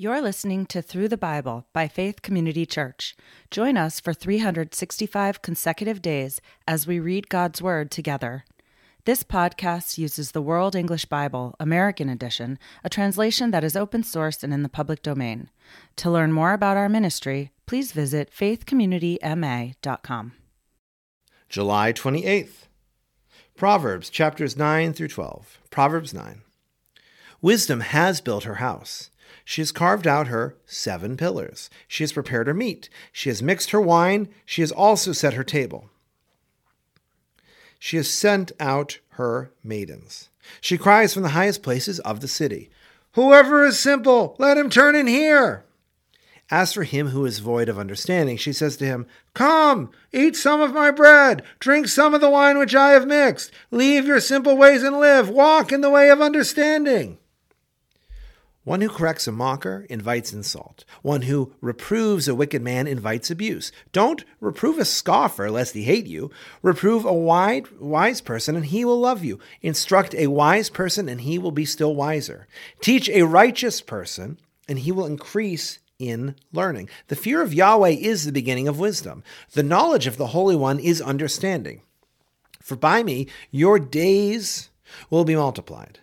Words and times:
You're 0.00 0.22
listening 0.22 0.64
to 0.66 0.80
Through 0.80 1.08
the 1.08 1.16
Bible 1.16 1.66
by 1.72 1.88
Faith 1.88 2.22
Community 2.22 2.64
Church. 2.64 3.16
Join 3.50 3.76
us 3.76 3.98
for 3.98 4.14
365 4.14 5.42
consecutive 5.42 6.00
days 6.00 6.40
as 6.68 6.86
we 6.86 7.00
read 7.00 7.28
God's 7.28 7.60
Word 7.60 7.90
together. 7.90 8.44
This 9.06 9.24
podcast 9.24 9.98
uses 9.98 10.30
the 10.30 10.40
World 10.40 10.76
English 10.76 11.06
Bible, 11.06 11.56
American 11.58 12.08
Edition, 12.08 12.60
a 12.84 12.88
translation 12.88 13.50
that 13.50 13.64
is 13.64 13.74
open 13.74 14.04
source 14.04 14.44
and 14.44 14.54
in 14.54 14.62
the 14.62 14.68
public 14.68 15.02
domain. 15.02 15.50
To 15.96 16.12
learn 16.12 16.32
more 16.32 16.52
about 16.52 16.76
our 16.76 16.88
ministry, 16.88 17.50
please 17.66 17.90
visit 17.90 18.30
faithcommunityma.com. 18.30 20.32
July 21.48 21.92
28th. 21.92 22.68
Proverbs 23.56 24.10
chapters 24.10 24.56
9 24.56 24.92
through 24.92 25.08
12. 25.08 25.58
Proverbs 25.70 26.14
9. 26.14 26.42
Wisdom 27.42 27.80
has 27.80 28.20
built 28.20 28.44
her 28.44 28.56
house. 28.56 29.10
She 29.44 29.60
has 29.60 29.72
carved 29.72 30.06
out 30.06 30.28
her 30.28 30.56
seven 30.66 31.16
pillars. 31.16 31.70
She 31.86 32.02
has 32.02 32.12
prepared 32.12 32.46
her 32.46 32.54
meat. 32.54 32.88
She 33.12 33.28
has 33.28 33.42
mixed 33.42 33.70
her 33.70 33.80
wine. 33.80 34.28
She 34.44 34.62
has 34.62 34.72
also 34.72 35.12
set 35.12 35.34
her 35.34 35.44
table. 35.44 35.90
She 37.78 37.96
has 37.96 38.10
sent 38.10 38.52
out 38.58 38.98
her 39.10 39.50
maidens. 39.62 40.28
She 40.60 40.78
cries 40.78 41.12
from 41.14 41.22
the 41.22 41.30
highest 41.30 41.62
places 41.62 42.00
of 42.00 42.20
the 42.20 42.28
city 42.28 42.70
Whoever 43.12 43.64
is 43.64 43.78
simple, 43.78 44.36
let 44.38 44.56
him 44.56 44.70
turn 44.70 44.94
in 44.94 45.06
here. 45.06 45.64
As 46.50 46.72
for 46.72 46.84
him 46.84 47.08
who 47.08 47.26
is 47.26 47.40
void 47.40 47.68
of 47.68 47.78
understanding, 47.78 48.36
she 48.36 48.52
says 48.52 48.76
to 48.78 48.86
him, 48.86 49.06
Come, 49.34 49.90
eat 50.12 50.34
some 50.36 50.60
of 50.60 50.72
my 50.72 50.90
bread, 50.90 51.42
drink 51.58 51.88
some 51.88 52.14
of 52.14 52.20
the 52.20 52.30
wine 52.30 52.58
which 52.58 52.74
I 52.74 52.92
have 52.92 53.06
mixed. 53.06 53.50
Leave 53.70 54.06
your 54.06 54.20
simple 54.20 54.56
ways 54.56 54.82
and 54.82 54.98
live. 54.98 55.28
Walk 55.28 55.72
in 55.72 55.80
the 55.82 55.90
way 55.90 56.10
of 56.10 56.22
understanding. 56.22 57.18
One 58.68 58.82
who 58.82 58.90
corrects 58.90 59.26
a 59.26 59.32
mocker 59.32 59.86
invites 59.88 60.34
insult. 60.34 60.84
One 61.00 61.22
who 61.22 61.54
reproves 61.62 62.28
a 62.28 62.34
wicked 62.34 62.60
man 62.60 62.86
invites 62.86 63.30
abuse. 63.30 63.72
Don't 63.92 64.26
reprove 64.40 64.78
a 64.78 64.84
scoffer 64.84 65.50
lest 65.50 65.72
he 65.72 65.84
hate 65.84 66.06
you. 66.06 66.30
Reprove 66.60 67.06
a 67.06 67.12
wide, 67.14 67.66
wise 67.80 68.20
person 68.20 68.56
and 68.56 68.66
he 68.66 68.84
will 68.84 69.00
love 69.00 69.24
you. 69.24 69.38
Instruct 69.62 70.14
a 70.14 70.26
wise 70.26 70.68
person 70.68 71.08
and 71.08 71.22
he 71.22 71.38
will 71.38 71.50
be 71.50 71.64
still 71.64 71.94
wiser. 71.94 72.46
Teach 72.82 73.08
a 73.08 73.22
righteous 73.22 73.80
person 73.80 74.38
and 74.68 74.80
he 74.80 74.92
will 74.92 75.06
increase 75.06 75.78
in 75.98 76.34
learning. 76.52 76.90
The 77.06 77.16
fear 77.16 77.40
of 77.40 77.54
Yahweh 77.54 77.96
is 77.98 78.26
the 78.26 78.32
beginning 78.32 78.68
of 78.68 78.78
wisdom. 78.78 79.24
The 79.52 79.62
knowledge 79.62 80.06
of 80.06 80.18
the 80.18 80.26
Holy 80.26 80.56
One 80.56 80.78
is 80.78 81.00
understanding. 81.00 81.80
For 82.60 82.76
by 82.76 83.02
me 83.02 83.28
your 83.50 83.78
days 83.78 84.68
will 85.08 85.24
be 85.24 85.36
multiplied. 85.36 86.00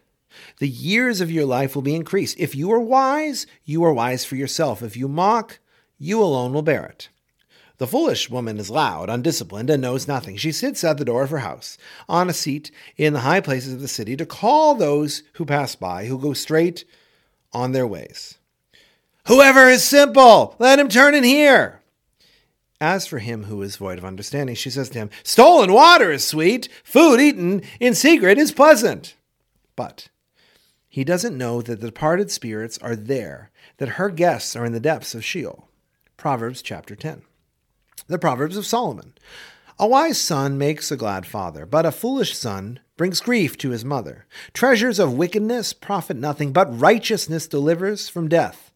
The 0.59 0.67
years 0.67 1.21
of 1.21 1.31
your 1.31 1.45
life 1.45 1.75
will 1.75 1.81
be 1.81 1.95
increased. 1.95 2.39
If 2.39 2.55
you 2.55 2.71
are 2.71 2.79
wise, 2.79 3.45
you 3.63 3.83
are 3.83 3.93
wise 3.93 4.25
for 4.25 4.35
yourself. 4.35 4.81
If 4.81 4.97
you 4.97 5.07
mock, 5.07 5.59
you 5.97 6.21
alone 6.21 6.53
will 6.53 6.61
bear 6.61 6.85
it. 6.85 7.09
The 7.77 7.87
foolish 7.87 8.29
woman 8.29 8.57
is 8.57 8.69
loud, 8.69 9.09
undisciplined, 9.09 9.69
and 9.69 9.81
knows 9.81 10.07
nothing. 10.07 10.37
She 10.37 10.53
sits 10.53 10.83
at 10.83 10.97
the 10.97 11.03
door 11.05 11.23
of 11.23 11.29
her 11.29 11.39
house, 11.39 11.77
on 12.07 12.29
a 12.29 12.33
seat 12.33 12.71
in 12.95 13.11
the 13.11 13.19
high 13.19 13.41
places 13.41 13.73
of 13.73 13.81
the 13.81 13.87
city, 13.87 14.15
to 14.15 14.25
call 14.25 14.75
those 14.75 15.23
who 15.33 15.45
pass 15.45 15.75
by, 15.75 16.05
who 16.05 16.17
go 16.17 16.31
straight 16.33 16.85
on 17.51 17.73
their 17.73 17.85
ways. 17.85 18.37
Whoever 19.27 19.67
is 19.67 19.83
simple, 19.83 20.55
let 20.57 20.79
him 20.79 20.87
turn 20.87 21.15
in 21.15 21.23
here. 21.23 21.81
As 22.79 23.07
for 23.07 23.19
him 23.19 23.45
who 23.45 23.61
is 23.61 23.77
void 23.77 23.97
of 23.97 24.05
understanding, 24.05 24.55
she 24.55 24.69
says 24.69 24.89
to 24.89 24.99
him, 24.99 25.09
Stolen 25.23 25.73
water 25.73 26.11
is 26.11 26.25
sweet, 26.25 26.69
food 26.83 27.19
eaten 27.19 27.61
in 27.79 27.95
secret 27.95 28.37
is 28.37 28.51
pleasant. 28.51 29.15
But 29.75 30.09
he 30.95 31.03
doesn't 31.03 31.37
know 31.37 31.61
that 31.61 31.81
the 31.81 31.87
departed 31.87 32.31
spirits 32.31 32.77
are 32.77 32.95
there, 32.95 33.51
that 33.79 33.99
her 33.99 34.09
guests 34.09 34.55
are 34.55 34.63
in 34.63 34.71
the 34.71 34.79
depths 34.79 35.13
of 35.13 35.25
Sheol. 35.25 35.67
Proverbs 36.15 36.61
chapter 36.61 36.95
10. 36.95 37.21
The 38.07 38.17
Proverbs 38.17 38.55
of 38.55 38.65
Solomon. 38.65 39.13
A 39.77 39.89
wise 39.89 40.21
son 40.21 40.57
makes 40.57 40.91
a 40.91 40.95
glad 40.95 41.25
father, 41.25 41.65
but 41.65 41.85
a 41.85 41.91
foolish 41.91 42.37
son 42.37 42.79
brings 42.95 43.19
grief 43.19 43.57
to 43.57 43.71
his 43.71 43.83
mother. 43.83 44.25
Treasures 44.53 44.97
of 44.97 45.11
wickedness 45.11 45.73
profit 45.73 46.15
nothing, 46.15 46.53
but 46.53 46.79
righteousness 46.79 47.45
delivers 47.45 48.07
from 48.07 48.29
death. 48.29 48.71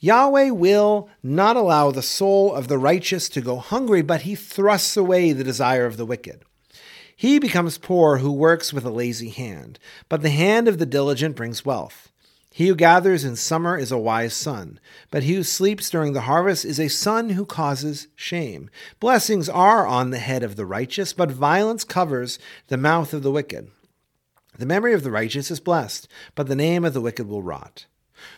Yahweh 0.00 0.50
will 0.50 1.08
not 1.22 1.56
allow 1.56 1.90
the 1.90 2.02
soul 2.02 2.54
of 2.54 2.68
the 2.68 2.76
righteous 2.76 3.26
to 3.30 3.40
go 3.40 3.56
hungry, 3.56 4.02
but 4.02 4.20
he 4.20 4.34
thrusts 4.34 4.98
away 4.98 5.32
the 5.32 5.42
desire 5.42 5.86
of 5.86 5.96
the 5.96 6.04
wicked. 6.04 6.44
He 7.16 7.38
becomes 7.38 7.78
poor 7.78 8.18
who 8.18 8.32
works 8.32 8.72
with 8.72 8.84
a 8.84 8.90
lazy 8.90 9.30
hand, 9.30 9.78
but 10.08 10.22
the 10.22 10.30
hand 10.30 10.68
of 10.68 10.78
the 10.78 10.86
diligent 10.86 11.36
brings 11.36 11.64
wealth. 11.64 12.10
He 12.50 12.68
who 12.68 12.76
gathers 12.76 13.24
in 13.24 13.34
summer 13.34 13.76
is 13.76 13.90
a 13.90 13.98
wise 13.98 14.32
son, 14.32 14.78
but 15.10 15.24
he 15.24 15.34
who 15.34 15.42
sleeps 15.42 15.90
during 15.90 16.12
the 16.12 16.20
harvest 16.20 16.64
is 16.64 16.78
a 16.78 16.86
son 16.86 17.30
who 17.30 17.44
causes 17.44 18.06
shame. 18.14 18.70
Blessings 19.00 19.48
are 19.48 19.84
on 19.86 20.10
the 20.10 20.18
head 20.18 20.44
of 20.44 20.54
the 20.54 20.64
righteous, 20.64 21.12
but 21.12 21.32
violence 21.32 21.82
covers 21.82 22.38
the 22.68 22.76
mouth 22.76 23.12
of 23.12 23.24
the 23.24 23.32
wicked. 23.32 23.72
The 24.56 24.66
memory 24.66 24.92
of 24.92 25.02
the 25.02 25.10
righteous 25.10 25.50
is 25.50 25.58
blessed, 25.58 26.06
but 26.36 26.46
the 26.46 26.54
name 26.54 26.84
of 26.84 26.94
the 26.94 27.00
wicked 27.00 27.26
will 27.26 27.42
rot. 27.42 27.86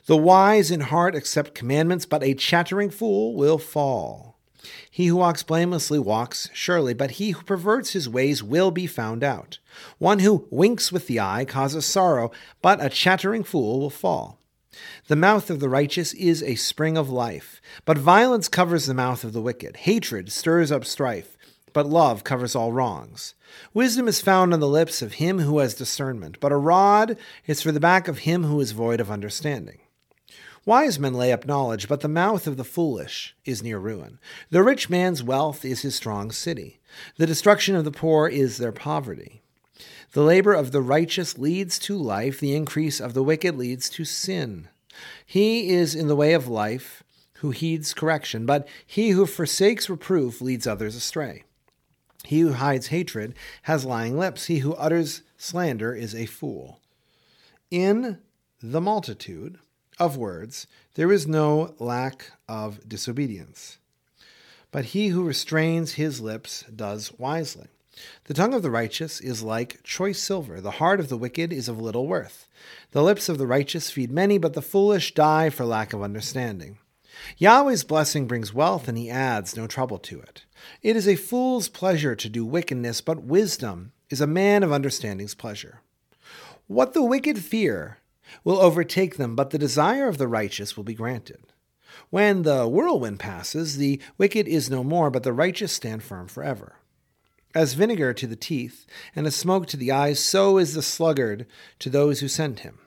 The 0.07 0.17
wise 0.17 0.71
in 0.71 0.81
heart 0.81 1.15
accept 1.15 1.55
commandments, 1.55 2.07
but 2.07 2.23
a 2.23 2.33
chattering 2.33 2.89
fool 2.89 3.35
will 3.37 3.59
fall. 3.59 4.36
He 4.91 5.07
who 5.07 5.17
walks 5.17 5.43
blamelessly 5.43 5.99
walks 5.99 6.49
surely, 6.53 6.95
but 6.95 7.13
he 7.13 7.31
who 7.31 7.43
perverts 7.43 7.93
his 7.93 8.09
ways 8.09 8.43
will 8.43 8.71
be 8.71 8.87
found 8.87 9.23
out. 9.23 9.59
One 9.99 10.21
who 10.21 10.47
winks 10.51 10.91
with 10.91 11.07
the 11.07 11.21
eye 11.21 11.45
causes 11.45 11.87
sorrow, 11.87 12.33
but 12.63 12.85
a 12.85 12.89
chattering 12.89 13.45
fool 13.45 13.81
will 13.81 13.91
fall. 13.91 14.39
The 15.09 15.17
mouth 15.17 15.51
of 15.51 15.61
the 15.61 15.69
righteous 15.69 16.13
is 16.15 16.43
a 16.43 16.55
spring 16.55 16.97
of 16.97 17.09
life, 17.09 17.61
but 17.85 17.97
violence 17.97 18.49
covers 18.49 18.87
the 18.87 18.95
mouth 18.95 19.25
of 19.25 19.33
the 19.33 19.41
wicked. 19.41 19.77
Hatred 19.79 20.31
stirs 20.31 20.71
up 20.71 20.85
strife, 20.85 21.37
but 21.73 21.87
love 21.87 22.25
covers 22.25 22.55
all 22.55 22.73
wrongs. 22.73 23.35
Wisdom 23.73 24.09
is 24.09 24.21
found 24.21 24.53
on 24.53 24.61
the 24.61 24.69
lips 24.69 25.03
of 25.03 25.15
him 25.15 25.41
who 25.41 25.59
has 25.59 25.75
discernment, 25.75 26.39
but 26.41 26.53
a 26.53 26.57
rod 26.57 27.17
is 27.47 27.63
for 27.63 27.73
the 27.73 27.81
back 27.81 28.09
of 28.09 28.21
him 28.21 28.45
who 28.45 28.61
is 28.61 28.73
void 28.73 29.01
of 29.01 29.11
understanding. 29.11 29.79
Wise 30.67 30.99
men 30.99 31.15
lay 31.15 31.33
up 31.33 31.47
knowledge, 31.47 31.89
but 31.89 32.01
the 32.01 32.09
mouth 32.09 32.49
of 32.49 32.57
the 32.57 32.65
foolish 32.65 33.37
is 33.45 33.63
near 33.63 33.79
ruin. 33.79 34.19
The 34.51 34.65
rich 34.65 34.91
man's 34.91 35.23
wealth 35.23 35.65
is 35.65 35.83
his 35.83 35.95
strong 35.95 36.33
city. 36.33 36.81
The 37.17 37.27
destruction 37.27 37.77
of 37.77 37.85
the 37.85 37.93
poor 37.93 38.27
is 38.27 38.59
their 38.59 38.73
poverty. 38.73 39.43
The 40.11 40.25
labor 40.25 40.55
of 40.55 40.73
the 40.73 40.83
righteous 40.83 41.39
leads 41.39 41.79
to 41.81 41.97
life, 41.97 42.41
the 42.41 42.57
increase 42.57 43.01
of 43.01 43.15
the 43.15 43.23
wicked 43.23 43.57
leads 43.57 43.89
to 43.91 44.05
sin. 44.05 44.69
He 45.25 45.71
is 45.71 45.95
in 45.95 46.09
the 46.09 46.17
way 46.17 46.33
of 46.33 46.49
life 46.49 47.05
who 47.35 47.53
heeds 47.53 47.95
correction, 47.95 48.45
but 48.45 48.67
he 48.85 49.11
who 49.11 49.27
forsakes 49.27 49.89
reproof 49.89 50.41
leads 50.41 50.67
others 50.67 50.97
astray. 50.97 51.45
He 52.25 52.41
who 52.41 52.55
hides 52.55 52.89
hatred 52.89 53.35
has 53.63 53.85
lying 53.85 54.19
lips. 54.19 54.47
He 54.47 54.59
who 54.59 54.75
utters 54.75 55.23
slander 55.37 55.95
is 55.95 56.13
a 56.13 56.27
fool. 56.27 56.81
In 57.71 58.19
the 58.61 58.81
multitude, 58.81 59.61
of 59.99 60.17
words, 60.17 60.67
there 60.95 61.13
is 61.13 61.27
no 61.27 61.75
lack 61.79 62.33
of 62.49 62.89
disobedience. 62.89 63.79
But 64.71 64.87
he 64.87 65.09
who 65.09 65.25
restrains 65.25 65.93
his 65.95 66.21
lips 66.21 66.65
does 66.75 67.13
wisely. 67.19 67.69
The 68.25 68.35
tongue 68.35 68.53
of 68.53 68.63
the 68.63 68.71
righteous 68.71 69.21
is 69.21 69.43
like 69.43 69.83
choice 69.83 70.21
silver, 70.21 70.61
the 70.61 70.73
heart 70.73 71.01
of 71.01 71.09
the 71.09 71.17
wicked 71.17 71.53
is 71.53 71.69
of 71.69 71.81
little 71.81 72.07
worth. 72.07 72.47
The 72.91 73.03
lips 73.03 73.29
of 73.29 73.39
the 73.39 73.47
righteous 73.47 73.91
feed 73.91 74.11
many, 74.11 74.39
but 74.39 74.53
the 74.53 74.63
foolish 74.63 75.15
die 75.15 75.51
for 75.51 75.65
lack 75.65 75.93
of 75.93 76.03
understanding. 76.03 76.79
Yahweh's 77.39 77.85
blessing 77.85 78.27
brings 78.27 78.53
wealth, 78.53 78.89
and 78.89 78.99
he 78.99 79.09
adds 79.09 79.57
no 79.57 79.67
trouble 79.67 79.99
to 79.99 80.21
it. 80.21 80.45
It 80.83 80.97
is 80.97 81.09
a 81.09 81.17
fool's 81.17 81.69
pleasure 81.69 82.15
to 82.15 82.29
do 82.29 82.45
wickedness, 82.45 83.01
but 83.01 83.23
wisdom 83.23 83.93
is 84.11 84.21
a 84.21 84.27
man 84.27 84.63
of 84.63 84.73
understanding's 84.73 85.35
pleasure. 85.35 85.81
What 86.67 86.93
the 86.93 87.03
wicked 87.03 87.39
fear 87.39 87.99
will 88.45 88.59
overtake 88.59 89.17
them, 89.17 89.37
but 89.37 89.51
the 89.51 89.59
desire 89.59 90.09
of 90.09 90.19
the 90.19 90.29
righteous 90.29 90.77
will 90.77 90.85
be 90.85 90.95
granted. 90.95 91.53
When 92.11 92.43
the 92.43 92.69
whirlwind 92.69 93.19
passes, 93.19 93.77
the 93.77 94.01
wicked 94.19 94.47
is 94.47 94.71
no 94.71 94.85
more, 94.85 95.11
but 95.11 95.23
the 95.23 95.33
righteous 95.33 95.73
stand 95.73 96.03
firm 96.03 96.29
forever. 96.29 96.77
As 97.55 97.73
vinegar 97.73 98.13
to 98.13 98.27
the 98.27 98.37
teeth, 98.37 98.87
and 99.15 99.27
as 99.27 99.35
smoke 99.35 99.67
to 99.69 99.77
the 99.77 99.91
eyes, 99.91 100.21
so 100.21 100.59
is 100.59 100.75
the 100.75 100.83
sluggard 100.83 101.47
to 101.79 101.89
those 101.89 102.21
who 102.21 102.29
send 102.29 102.61
him. 102.61 102.79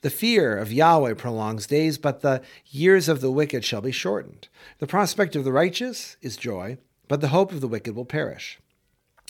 The 0.00 0.10
fear 0.10 0.56
of 0.56 0.72
Yahweh 0.72 1.14
prolongs 1.14 1.66
days, 1.66 1.98
but 1.98 2.20
the 2.20 2.42
years 2.66 3.08
of 3.08 3.20
the 3.20 3.30
wicked 3.30 3.64
shall 3.64 3.80
be 3.80 3.92
shortened. 3.92 4.48
The 4.78 4.86
prospect 4.86 5.36
of 5.36 5.44
the 5.44 5.52
righteous 5.52 6.16
is 6.20 6.36
joy, 6.36 6.78
but 7.06 7.20
the 7.20 7.28
hope 7.28 7.52
of 7.52 7.60
the 7.60 7.68
wicked 7.68 7.94
will 7.94 8.04
perish. 8.04 8.58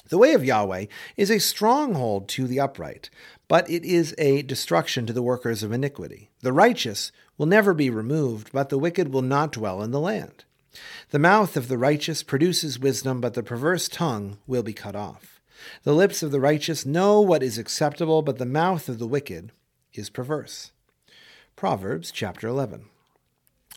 The 0.08 0.18
way 0.18 0.32
of 0.32 0.44
Yahweh 0.44 0.86
is 1.16 1.30
a 1.30 1.38
stronghold 1.38 2.28
to 2.30 2.46
the 2.46 2.60
upright, 2.60 3.10
but 3.46 3.68
it 3.68 3.84
is 3.84 4.14
a 4.16 4.42
destruction 4.42 5.06
to 5.06 5.12
the 5.12 5.22
workers 5.22 5.62
of 5.62 5.72
iniquity. 5.72 6.30
The 6.40 6.52
righteous 6.52 7.12
will 7.36 7.46
never 7.46 7.74
be 7.74 7.90
removed, 7.90 8.50
but 8.52 8.70
the 8.70 8.78
wicked 8.78 9.12
will 9.12 9.22
not 9.22 9.52
dwell 9.52 9.82
in 9.82 9.90
the 9.90 10.00
land. 10.00 10.44
The 11.10 11.18
mouth 11.18 11.56
of 11.56 11.68
the 11.68 11.78
righteous 11.78 12.22
produces 12.22 12.78
wisdom, 12.78 13.20
but 13.20 13.34
the 13.34 13.42
perverse 13.42 13.88
tongue 13.88 14.38
will 14.46 14.62
be 14.62 14.72
cut 14.72 14.96
off. 14.96 15.40
The 15.82 15.94
lips 15.94 16.22
of 16.22 16.30
the 16.30 16.40
righteous 16.40 16.86
know 16.86 17.20
what 17.20 17.42
is 17.42 17.58
acceptable, 17.58 18.22
but 18.22 18.38
the 18.38 18.46
mouth 18.46 18.88
of 18.88 18.98
the 18.98 19.06
wicked 19.06 19.52
is 19.92 20.08
perverse. 20.08 20.72
Proverbs 21.56 22.10
chapter 22.10 22.46
11. 22.48 22.84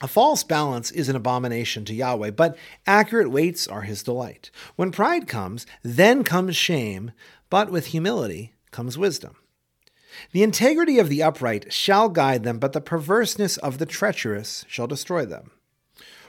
A 0.02 0.08
false 0.08 0.44
balance 0.44 0.90
is 0.90 1.10
an 1.10 1.16
abomination 1.16 1.86
to 1.86 1.94
Yahweh, 1.94 2.32
but 2.32 2.58
accurate 2.88 3.30
weights 3.30 3.68
are 3.68 3.84
his 3.84 4.02
delight. 4.02 4.50
When 4.76 4.92
pride 4.92 5.28
comes, 5.28 5.68
then 5.84 6.24
comes 6.24 6.56
shame, 6.56 7.12
but 7.50 7.72
with 7.72 7.88
humility 7.88 8.54
comes 8.72 8.98
wisdom. 8.98 9.36
The 10.32 10.44
integrity 10.44 10.98
of 10.98 11.08
the 11.08 11.22
upright 11.22 11.72
shall 11.72 12.10
guide 12.10 12.44
them, 12.44 12.58
but 12.58 12.74
the 12.74 12.82
perverseness 12.82 13.58
of 13.58 13.78
the 13.78 13.86
treacherous 13.86 14.66
shall 14.68 14.88
destroy 14.88 15.26
them. 15.26 15.52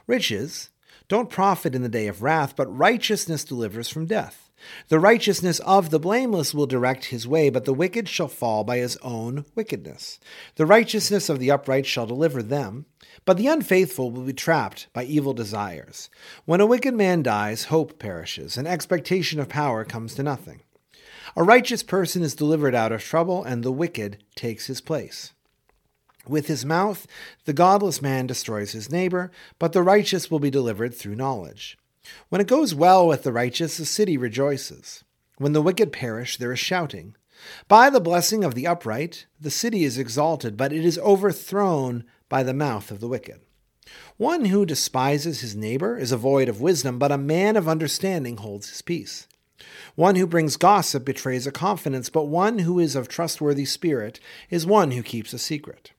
Riches 0.07 0.69
don't 1.09 1.31
profit 1.31 1.75
in 1.75 1.83
the 1.83 1.89
day 1.89 2.09
of 2.09 2.23
wrath, 2.23 2.55
but 2.57 2.77
righteousness 2.77 3.45
delivers 3.45 3.89
from 3.89 4.07
death. 4.07 4.42
The 4.88 5.00
righteousness 5.00 5.59
of 5.61 5.91
the 5.91 5.99
blameless 5.99 6.55
will 6.55 6.67
direct 6.67 7.06
his 7.06 7.26
way, 7.26 7.50
but 7.50 7.64
the 7.64 7.75
wicked 7.75 8.09
shall 8.09 8.29
fall 8.29 8.64
by 8.64 8.79
his 8.79 8.97
own 8.99 9.44
wickedness. 9.55 10.20
The 10.56 10.67
righteousness 10.67 11.29
of 11.29 11.38
the 11.38 11.50
upright 11.50 11.87
shall 11.87 12.06
deliver 12.06 12.43
them, 12.43 12.87
but 13.25 13.37
the 13.37 13.47
unfaithful 13.47 14.11
will 14.11 14.23
be 14.23 14.32
trapped 14.32 14.88
by 14.93 15.05
evil 15.05 15.32
desires. 15.32 16.11
When 16.44 16.61
a 16.61 16.67
wicked 16.67 16.94
man 16.94 17.23
dies, 17.23 17.64
hope 17.64 17.99
perishes, 17.99 18.56
and 18.56 18.67
expectation 18.67 19.41
of 19.41 19.49
power 19.49 19.85
comes 19.85 20.14
to 20.14 20.23
nothing. 20.23 20.62
A 21.37 21.43
righteous 21.43 21.82
person 21.82 22.23
is 22.23 22.35
delivered 22.35 22.75
out 22.75 22.93
of 22.93 23.03
trouble, 23.03 23.43
and 23.43 23.62
the 23.62 23.73
wicked 23.73 24.23
takes 24.35 24.67
his 24.67 24.81
place. 24.81 25.32
With 26.26 26.47
his 26.47 26.64
mouth, 26.64 27.06
the 27.47 27.53
godless 27.53 28.00
man 28.00 28.26
destroys 28.26 28.73
his 28.73 28.91
neighbor, 28.91 29.31
but 29.59 29.73
the 29.73 29.82
righteous 29.82 30.31
will 30.31 30.38
be 30.38 30.50
delivered 30.50 30.94
through 30.94 31.17
knowledge. 31.17 31.79
When 32.28 32.40
it 32.40 32.46
goes 32.46 32.75
well 32.75 33.06
with 33.06 33.22
the 33.22 33.32
righteous, 33.32 33.76
the 33.76 33.84
city 33.84 34.16
rejoices. 34.16 35.04
When 35.38 35.52
the 35.52 35.62
wicked 35.62 35.93
perish, 35.93 36.37
there 36.37 36.52
is 36.52 36.58
shouting. 36.58 37.14
By 37.69 37.90
the 37.90 38.00
blessing 38.00 38.44
of 38.44 38.54
the 38.54 38.66
upright, 38.66 39.26
the 39.40 39.50
city 39.50 39.84
is 39.84 39.99
exalted, 39.99 40.56
but 40.56 40.72
it 40.72 40.84
is 40.84 40.99
overthrown 40.99 42.04
by 42.28 42.43
the 42.43 42.54
mouth 42.54 42.90
of 42.90 43.00
the 43.00 43.08
wicked. 43.08 43.40
One 44.16 44.46
who 44.46 44.64
despises 44.64 45.40
his 45.40 45.56
neighbor 45.56 45.99
is 45.99 46.12
a 46.12 46.16
void 46.16 46.49
of 46.49 46.60
wisdom, 46.60 46.99
but 46.99 47.12
a 47.12 47.19
man 47.19 47.56
of 47.56 47.69
understanding 47.69 48.37
holds 48.38 48.70
his 48.70 48.82
peace. 48.82 49.26
One 49.94 50.14
who 50.16 50.26
brings 50.26 50.56
gossip 50.56 51.04
betrays 51.04 51.46
a 51.46 51.52
confidence, 51.52 52.08
but 52.08 52.25
one 52.25 52.60
who 52.60 52.78
is 52.78 52.96
of 52.96 53.08
trustworthy 53.08 53.64
spirit 53.64 54.20
is 54.50 54.66
one 54.66 54.93
who 54.93 55.02
keeps 55.02 55.32
a 55.32 55.38
secret. 55.38 55.93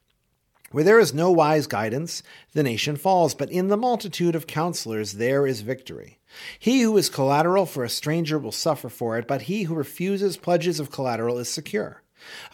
Where 0.73 0.83
there 0.83 0.99
is 0.99 1.13
no 1.13 1.29
wise 1.29 1.67
guidance, 1.67 2.23
the 2.53 2.63
nation 2.63 2.95
falls, 2.95 3.35
but 3.35 3.51
in 3.51 3.67
the 3.67 3.77
multitude 3.77 4.33
of 4.33 4.47
counselors 4.47 5.13
there 5.13 5.45
is 5.45 5.61
victory. 5.61 6.17
He 6.57 6.81
who 6.81 6.97
is 6.97 7.11
collateral 7.11 7.67
for 7.67 7.83
a 7.83 7.89
stranger 7.89 8.39
will 8.39 8.51
suffer 8.51 8.89
for 8.89 9.19
it, 9.19 9.27
but 9.27 9.43
he 9.43 9.63
who 9.63 9.75
refuses 9.75 10.35
pledges 10.35 10.79
of 10.79 10.89
collateral 10.89 11.37
is 11.37 11.47
secure. 11.47 12.01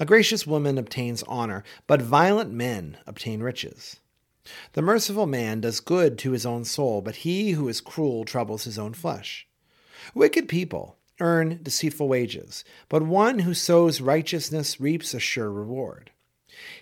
A 0.02 0.06
gracious 0.06 0.46
woman 0.46 0.78
obtains 0.78 1.24
honor, 1.30 1.64
but 1.88 2.02
violent 2.02 2.52
men 2.52 2.98
obtain 3.08 3.42
riches. 3.42 4.02
The 4.74 4.82
merciful 4.82 5.26
man 5.26 5.62
does 5.62 5.80
good 5.80 6.18
to 6.18 6.32
his 6.32 6.46
own 6.46 6.66
soul, 6.66 7.02
but 7.02 7.24
he 7.24 7.52
who 7.52 7.70
is 7.70 7.80
cruel 7.80 8.26
troubles 8.26 8.66
his 8.66 8.78
own 8.78 8.94
flesh. 8.94 9.48
Wicked 10.14 10.50
people 10.50 10.98
earn 11.22 11.62
deceitful 11.64 12.10
wages, 12.10 12.66
but 12.90 13.02
one 13.02 13.40
who 13.40 13.54
sows 13.54 14.02
righteousness 14.02 14.78
reaps 14.82 15.14
a 15.14 15.22
sure 15.22 15.50
reward. 15.50 16.12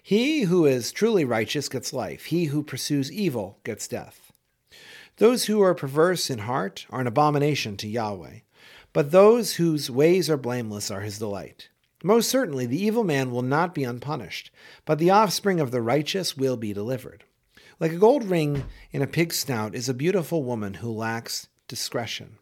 He 0.02 0.42
who 0.42 0.66
is 0.66 0.92
truly 0.92 1.26
righteous 1.26 1.70
gets 1.70 1.94
life, 1.94 2.26
he 2.26 2.46
who 2.46 2.64
pursues 2.64 3.12
evil 3.12 3.60
gets 3.64 3.88
death. 3.88 4.32
Those 5.18 5.46
who 5.46 5.62
are 5.62 5.74
perverse 5.74 6.30
in 6.30 6.40
heart 6.40 6.86
are 6.90 7.02
an 7.02 7.08
abomination 7.08 7.76
to 7.78 7.88
Yahweh, 7.88 8.40
but 8.94 9.12
those 9.12 9.56
whose 9.56 9.90
ways 9.90 10.30
are 10.30 10.38
blameless 10.38 10.92
are 10.92 11.02
his 11.02 11.20
delight. 11.20 11.70
Most 12.04 12.30
certainly, 12.30 12.66
the 12.68 12.82
evil 12.82 13.04
man 13.04 13.32
will 13.32 13.42
not 13.42 13.74
be 13.74 13.84
unpunished, 13.84 14.52
but 14.86 15.00
the 15.00 15.10
offspring 15.10 15.60
of 15.60 15.72
the 15.72 15.82
righteous 15.82 16.38
will 16.38 16.56
be 16.56 16.72
delivered. 16.72 17.24
Like 17.80 17.92
a 17.92 17.98
gold 17.98 18.24
ring 18.24 18.66
in 18.92 19.02
a 19.02 19.08
pig's 19.08 19.40
snout 19.40 19.76
is 19.76 19.90
a 19.90 19.94
beautiful 19.94 20.44
woman 20.44 20.76
who 20.76 20.92
lacks 20.92 21.48
discretion. 21.68 22.38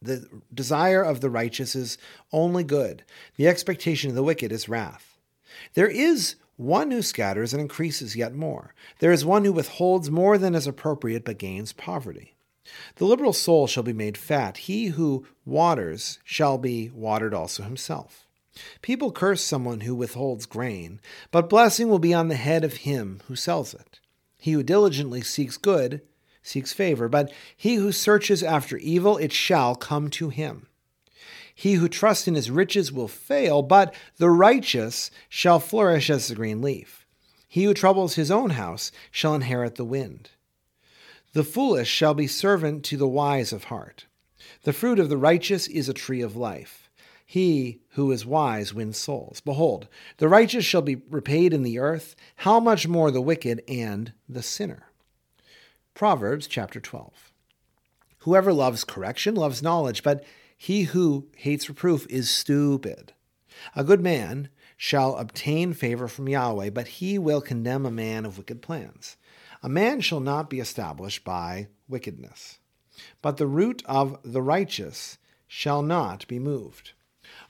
The 0.00 0.28
desire 0.52 1.02
of 1.02 1.20
the 1.20 1.30
righteous 1.30 1.74
is 1.74 1.98
only 2.32 2.64
good, 2.64 3.04
the 3.36 3.48
expectation 3.48 4.10
of 4.10 4.16
the 4.16 4.22
wicked 4.22 4.52
is 4.52 4.68
wrath. 4.68 5.15
There 5.74 5.88
is 5.88 6.36
one 6.56 6.90
who 6.90 7.02
scatters 7.02 7.52
and 7.52 7.60
increases 7.60 8.16
yet 8.16 8.34
more. 8.34 8.74
There 8.98 9.12
is 9.12 9.24
one 9.24 9.44
who 9.44 9.52
withholds 9.52 10.10
more 10.10 10.38
than 10.38 10.54
is 10.54 10.66
appropriate 10.66 11.24
but 11.24 11.38
gains 11.38 11.72
poverty. 11.72 12.34
The 12.96 13.04
liberal 13.04 13.32
soul 13.32 13.66
shall 13.66 13.82
be 13.82 13.92
made 13.92 14.18
fat. 14.18 14.56
He 14.58 14.86
who 14.86 15.26
waters 15.44 16.18
shall 16.24 16.58
be 16.58 16.90
watered 16.90 17.34
also 17.34 17.62
himself. 17.62 18.26
People 18.80 19.12
curse 19.12 19.42
someone 19.42 19.80
who 19.80 19.94
withholds 19.94 20.46
grain, 20.46 21.00
but 21.30 21.48
blessing 21.48 21.88
will 21.88 21.98
be 21.98 22.14
on 22.14 22.28
the 22.28 22.36
head 22.36 22.64
of 22.64 22.78
him 22.78 23.20
who 23.28 23.36
sells 23.36 23.74
it. 23.74 24.00
He 24.38 24.52
who 24.52 24.62
diligently 24.62 25.20
seeks 25.20 25.58
good 25.58 26.00
seeks 26.42 26.72
favor, 26.72 27.08
but 27.08 27.30
he 27.56 27.74
who 27.74 27.92
searches 27.92 28.42
after 28.42 28.76
evil, 28.78 29.16
it 29.18 29.32
shall 29.32 29.74
come 29.74 30.08
to 30.10 30.28
him. 30.28 30.68
He 31.58 31.72
who 31.72 31.88
trusts 31.88 32.28
in 32.28 32.34
his 32.34 32.50
riches 32.50 32.92
will 32.92 33.08
fail, 33.08 33.62
but 33.62 33.94
the 34.18 34.28
righteous 34.28 35.10
shall 35.30 35.58
flourish 35.58 36.10
as 36.10 36.28
the 36.28 36.34
green 36.34 36.60
leaf. 36.60 37.06
He 37.48 37.64
who 37.64 37.72
troubles 37.72 38.14
his 38.14 38.30
own 38.30 38.50
house 38.50 38.92
shall 39.10 39.34
inherit 39.34 39.76
the 39.76 39.84
wind. 39.84 40.28
The 41.32 41.44
foolish 41.44 41.88
shall 41.88 42.12
be 42.12 42.26
servant 42.26 42.84
to 42.84 42.98
the 42.98 43.08
wise 43.08 43.54
of 43.54 43.64
heart. 43.64 44.04
The 44.64 44.74
fruit 44.74 44.98
of 44.98 45.08
the 45.08 45.16
righteous 45.16 45.66
is 45.66 45.88
a 45.88 45.94
tree 45.94 46.20
of 46.20 46.36
life. 46.36 46.90
He 47.24 47.80
who 47.92 48.12
is 48.12 48.26
wise 48.26 48.74
wins 48.74 48.98
souls. 48.98 49.40
Behold, 49.40 49.88
the 50.18 50.28
righteous 50.28 50.64
shall 50.66 50.82
be 50.82 50.96
repaid 51.08 51.54
in 51.54 51.62
the 51.62 51.78
earth. 51.78 52.16
How 52.36 52.60
much 52.60 52.86
more 52.86 53.10
the 53.10 53.22
wicked 53.22 53.62
and 53.66 54.12
the 54.28 54.42
sinner? 54.42 54.90
Proverbs 55.94 56.46
chapter 56.46 56.80
12. 56.80 57.32
Whoever 58.18 58.52
loves 58.52 58.84
correction 58.84 59.34
loves 59.34 59.62
knowledge, 59.62 60.02
but 60.02 60.22
he 60.56 60.84
who 60.84 61.28
hates 61.36 61.68
reproof 61.68 62.06
is 62.08 62.30
stupid. 62.30 63.12
A 63.74 63.84
good 63.84 64.00
man 64.00 64.48
shall 64.76 65.16
obtain 65.16 65.72
favor 65.72 66.08
from 66.08 66.28
Yahweh, 66.28 66.70
but 66.70 66.88
he 66.88 67.18
will 67.18 67.40
condemn 67.40 67.86
a 67.86 67.90
man 67.90 68.26
of 68.26 68.38
wicked 68.38 68.62
plans. 68.62 69.16
A 69.62 69.68
man 69.68 70.00
shall 70.00 70.20
not 70.20 70.50
be 70.50 70.60
established 70.60 71.24
by 71.24 71.68
wickedness, 71.88 72.58
but 73.22 73.36
the 73.36 73.46
root 73.46 73.82
of 73.86 74.18
the 74.22 74.42
righteous 74.42 75.18
shall 75.46 75.82
not 75.82 76.26
be 76.28 76.38
moved. 76.38 76.92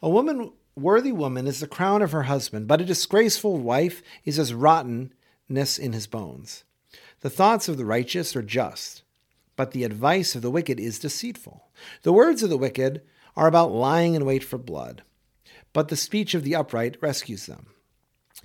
A 0.02 0.09
woman 0.09 0.52
worthy 0.76 1.12
woman 1.12 1.47
is 1.47 1.61
the 1.61 1.67
crown 1.67 2.02
of 2.02 2.12
her 2.12 2.25
husband, 2.25 2.69
but 2.69 2.81
a 2.81 2.85
disgraceful 2.85 3.59
wife 3.59 4.02
is 4.25 4.38
as 4.38 4.55
rottenness 4.55 5.79
in 5.79 5.93
his 5.93 6.06
bones. 6.06 6.64
The 7.20 7.31
thoughts 7.31 7.69
of 7.69 7.79
the 7.79 7.85
righteous 7.85 8.37
are 8.37 8.43
just, 8.43 9.02
but 9.57 9.73
the 9.73 9.85
advice 9.85 10.35
of 10.35 10.43
the 10.43 10.51
wicked 10.51 10.79
is 10.79 10.99
deceitful. 10.99 11.69
The 12.03 12.13
words 12.13 12.43
of 12.43 12.51
the 12.51 12.59
wicked 12.59 13.03
are 13.37 13.47
about 13.47 13.73
lying 13.73 14.15
in 14.15 14.25
wait 14.25 14.45
for 14.45 14.59
blood, 14.59 15.03
but 15.73 15.89
the 15.89 15.97
speech 15.97 16.35
of 16.35 16.45
the 16.45 16.55
upright 16.55 16.97
rescues 17.01 17.47
them. 17.47 17.67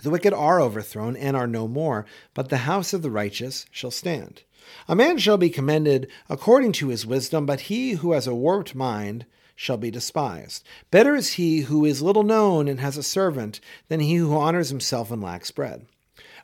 The 0.02 0.10
wicked 0.10 0.34
are 0.34 0.62
overthrown 0.62 1.16
and 1.16 1.36
are 1.36 1.48
no 1.48 1.68
more, 1.68 2.06
but 2.34 2.50
the 2.50 2.60
house 2.60 2.94
of 2.94 3.02
the 3.02 3.12
righteous 3.12 3.66
shall 3.72 3.92
stand. 3.92 4.44
A 4.88 4.96
man 4.96 5.18
shall 5.18 5.38
be 5.38 5.50
commended 5.50 6.08
according 6.30 6.72
to 6.74 6.88
his 6.88 7.06
wisdom, 7.06 7.46
but 7.46 7.62
he 7.62 7.94
who 7.94 8.14
has 8.14 8.26
a 8.26 8.34
warped 8.34 8.74
mind 8.74 9.26
shall 9.56 9.78
be 9.78 9.92
despised. 9.92 10.64
Better 10.90 11.16
is 11.16 11.34
he 11.34 11.62
who 11.62 11.86
is 11.86 12.02
little 12.02 12.24
known 12.24 12.68
and 12.68 12.80
has 12.80 12.98
a 12.98 13.04
servant 13.04 13.60
than 13.90 14.00
he 14.00 14.16
who 14.16 14.36
honors 14.36 14.70
himself 14.70 15.12
and 15.12 15.22
lacks 15.22 15.52
bread. 15.52 15.86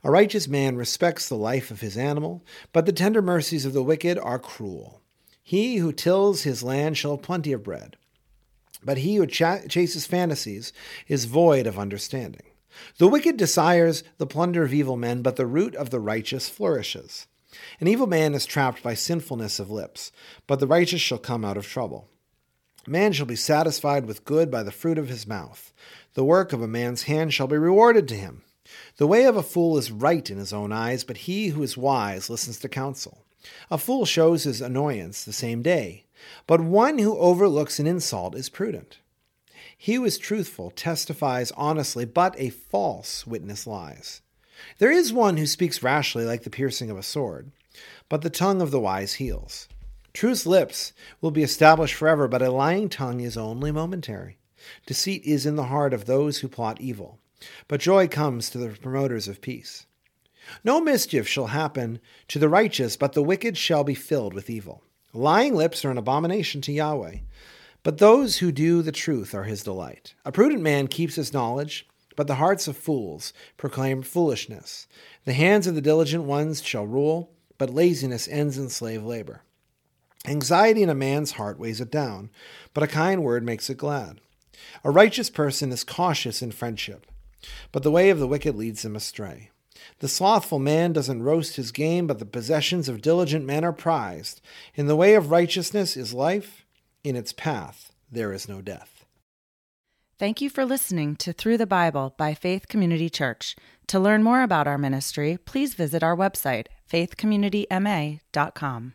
A 0.03 0.11
righteous 0.11 0.47
man 0.47 0.75
respects 0.75 1.27
the 1.27 1.35
life 1.35 1.71
of 1.71 1.81
his 1.81 1.97
animal, 1.97 2.43
but 2.71 2.85
the 2.85 2.91
tender 2.91 3.21
mercies 3.21 3.65
of 3.65 3.73
the 3.73 3.83
wicked 3.83 4.17
are 4.19 4.39
cruel. 4.39 5.01
He 5.41 5.77
who 5.77 5.91
tills 5.91 6.43
his 6.43 6.63
land 6.63 6.97
shall 6.97 7.11
have 7.11 7.21
plenty 7.21 7.53
of 7.53 7.63
bread, 7.63 7.97
but 8.83 8.99
he 8.99 9.15
who 9.15 9.25
ch- 9.25 9.67
chases 9.69 10.05
fantasies 10.05 10.73
is 11.07 11.25
void 11.25 11.65
of 11.65 11.79
understanding. 11.79 12.43
The 12.97 13.07
wicked 13.07 13.37
desires 13.37 14.03
the 14.17 14.27
plunder 14.27 14.63
of 14.63 14.73
evil 14.73 14.97
men, 14.97 15.21
but 15.21 15.35
the 15.35 15.47
root 15.47 15.75
of 15.75 15.89
the 15.89 15.99
righteous 15.99 16.49
flourishes. 16.49 17.27
An 17.79 17.87
evil 17.87 18.07
man 18.07 18.33
is 18.33 18.45
trapped 18.45 18.83
by 18.83 18.93
sinfulness 18.93 19.59
of 19.59 19.71
lips, 19.71 20.11
but 20.45 20.59
the 20.59 20.67
righteous 20.67 21.01
shall 21.01 21.17
come 21.17 21.43
out 21.43 21.57
of 21.57 21.67
trouble. 21.67 22.09
Man 22.85 23.13
shall 23.13 23.25
be 23.25 23.35
satisfied 23.35 24.05
with 24.05 24.25
good 24.25 24.49
by 24.51 24.63
the 24.63 24.71
fruit 24.71 24.97
of 24.97 25.09
his 25.09 25.27
mouth. 25.27 25.73
The 26.13 26.23
work 26.23 26.53
of 26.53 26.61
a 26.61 26.67
man's 26.67 27.03
hand 27.03 27.33
shall 27.33 27.47
be 27.47 27.57
rewarded 27.57 28.07
to 28.09 28.15
him. 28.15 28.43
The 28.97 29.07
way 29.07 29.25
of 29.25 29.37
a 29.37 29.43
fool 29.43 29.77
is 29.77 29.91
right 29.91 30.29
in 30.29 30.37
his 30.37 30.53
own 30.53 30.71
eyes, 30.71 31.03
but 31.03 31.17
he 31.17 31.49
who 31.49 31.63
is 31.63 31.77
wise 31.77 32.29
listens 32.29 32.59
to 32.59 32.69
counsel. 32.69 33.23
A 33.69 33.77
fool 33.77 34.05
shows 34.05 34.43
his 34.43 34.61
annoyance 34.61 35.23
the 35.23 35.33
same 35.33 35.61
day, 35.61 36.05
but 36.47 36.61
one 36.61 36.97
who 36.97 37.17
overlooks 37.17 37.79
an 37.79 37.87
insult 37.87 38.35
is 38.35 38.49
prudent. 38.49 38.97
He 39.77 39.95
who 39.95 40.05
is 40.05 40.17
truthful 40.17 40.71
testifies 40.71 41.51
honestly, 41.51 42.05
but 42.05 42.35
a 42.39 42.49
false 42.49 43.27
witness 43.27 43.67
lies. 43.67 44.21
There 44.79 44.91
is 44.91 45.13
one 45.13 45.37
who 45.37 45.45
speaks 45.45 45.83
rashly 45.83 46.25
like 46.25 46.43
the 46.43 46.49
piercing 46.49 46.89
of 46.89 46.97
a 46.97 47.03
sword, 47.03 47.51
but 48.09 48.23
the 48.23 48.29
tongue 48.29 48.61
of 48.61 48.71
the 48.71 48.79
wise 48.79 49.13
heals. 49.13 49.67
Truth's 50.13 50.47
lips 50.47 50.93
will 51.21 51.29
be 51.29 51.43
established 51.43 51.93
forever, 51.93 52.27
but 52.27 52.41
a 52.41 52.49
lying 52.49 52.89
tongue 52.89 53.19
is 53.19 53.37
only 53.37 53.71
momentary. 53.71 54.39
Deceit 54.87 55.23
is 55.23 55.45
in 55.45 55.55
the 55.55 55.65
heart 55.65 55.93
of 55.93 56.05
those 56.05 56.39
who 56.39 56.47
plot 56.47 56.81
evil 56.81 57.19
but 57.67 57.79
joy 57.79 58.07
comes 58.07 58.49
to 58.49 58.57
the 58.57 58.69
promoters 58.69 59.27
of 59.27 59.41
peace. 59.41 59.85
No 60.63 60.79
mischief 60.79 61.27
shall 61.27 61.47
happen 61.47 61.99
to 62.29 62.39
the 62.39 62.49
righteous, 62.49 62.95
but 62.95 63.13
the 63.13 63.23
wicked 63.23 63.57
shall 63.57 63.83
be 63.83 63.95
filled 63.95 64.33
with 64.33 64.49
evil. 64.49 64.83
Lying 65.13 65.55
lips 65.55 65.83
are 65.83 65.91
an 65.91 65.97
abomination 65.97 66.61
to 66.61 66.71
Yahweh, 66.71 67.17
but 67.83 67.97
those 67.97 68.37
who 68.37 68.51
do 68.51 68.81
the 68.81 68.91
truth 68.91 69.33
are 69.33 69.43
his 69.43 69.63
delight. 69.63 70.13
A 70.25 70.31
prudent 70.31 70.61
man 70.61 70.87
keeps 70.87 71.15
his 71.15 71.33
knowledge, 71.33 71.87
but 72.15 72.27
the 72.27 72.35
hearts 72.35 72.67
of 72.67 72.77
fools 72.77 73.33
proclaim 73.57 74.01
foolishness. 74.01 74.87
The 75.25 75.33
hands 75.33 75.67
of 75.67 75.75
the 75.75 75.81
diligent 75.81 76.23
ones 76.23 76.61
shall 76.61 76.85
rule, 76.85 77.31
but 77.57 77.73
laziness 77.73 78.27
ends 78.27 78.57
in 78.57 78.69
slave 78.69 79.03
labor. 79.03 79.43
Anxiety 80.25 80.83
in 80.83 80.89
a 80.89 80.95
man's 80.95 81.33
heart 81.33 81.59
weighs 81.59 81.79
it 81.79 81.91
down, 81.91 82.29
but 82.73 82.83
a 82.83 82.87
kind 82.87 83.23
word 83.23 83.43
makes 83.43 83.69
it 83.69 83.77
glad. 83.77 84.19
A 84.83 84.91
righteous 84.91 85.29
person 85.29 85.71
is 85.71 85.83
cautious 85.83 86.41
in 86.41 86.51
friendship, 86.51 87.05
but 87.71 87.83
the 87.83 87.91
way 87.91 88.09
of 88.09 88.19
the 88.19 88.27
wicked 88.27 88.55
leads 88.55 88.85
him 88.85 88.95
astray. 88.95 89.51
The 89.99 90.07
slothful 90.07 90.59
man 90.59 90.93
doesn't 90.93 91.23
roast 91.23 91.55
his 91.55 91.71
game, 91.71 92.05
but 92.07 92.19
the 92.19 92.25
possessions 92.25 92.87
of 92.89 93.01
diligent 93.01 93.45
men 93.45 93.63
are 93.63 93.73
prized. 93.73 94.41
In 94.75 94.87
the 94.87 94.95
way 94.95 95.15
of 95.15 95.31
righteousness 95.31 95.97
is 95.97 96.13
life, 96.13 96.65
in 97.03 97.15
its 97.15 97.33
path 97.33 97.91
there 98.11 98.33
is 98.33 98.49
no 98.49 98.61
death. 98.61 99.05
Thank 100.19 100.41
you 100.41 100.49
for 100.49 100.65
listening 100.65 101.15
to 101.17 101.31
Through 101.31 101.57
the 101.57 101.67
Bible 101.67 102.15
by 102.17 102.33
Faith 102.33 102.67
Community 102.67 103.07
Church. 103.09 103.55
To 103.87 103.99
learn 103.99 104.23
more 104.23 104.41
about 104.41 104.67
our 104.67 104.79
ministry, 104.79 105.37
please 105.37 105.75
visit 105.75 106.01
our 106.01 106.15
website, 106.15 106.65
faithcommunityma.com. 106.91 108.93